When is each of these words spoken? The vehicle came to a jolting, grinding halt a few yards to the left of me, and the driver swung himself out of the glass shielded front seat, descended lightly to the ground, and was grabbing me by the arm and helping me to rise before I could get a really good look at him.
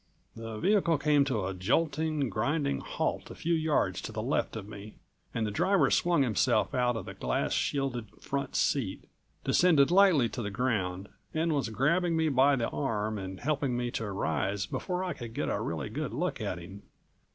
The 0.35 0.57
vehicle 0.57 0.97
came 0.97 1.25
to 1.25 1.45
a 1.45 1.53
jolting, 1.53 2.27
grinding 2.27 2.79
halt 2.79 3.29
a 3.29 3.35
few 3.35 3.53
yards 3.53 4.01
to 4.01 4.11
the 4.11 4.23
left 4.23 4.55
of 4.55 4.67
me, 4.67 4.95
and 5.31 5.45
the 5.45 5.51
driver 5.51 5.91
swung 5.91 6.23
himself 6.23 6.73
out 6.73 6.95
of 6.97 7.05
the 7.05 7.13
glass 7.13 7.53
shielded 7.53 8.09
front 8.19 8.55
seat, 8.55 9.05
descended 9.43 9.91
lightly 9.91 10.27
to 10.29 10.41
the 10.41 10.49
ground, 10.49 11.07
and 11.35 11.53
was 11.53 11.69
grabbing 11.69 12.17
me 12.17 12.29
by 12.29 12.55
the 12.55 12.69
arm 12.69 13.19
and 13.19 13.41
helping 13.41 13.77
me 13.77 13.91
to 13.91 14.11
rise 14.11 14.65
before 14.65 15.03
I 15.03 15.13
could 15.13 15.35
get 15.35 15.49
a 15.49 15.61
really 15.61 15.89
good 15.89 16.13
look 16.13 16.41
at 16.41 16.57
him. 16.57 16.81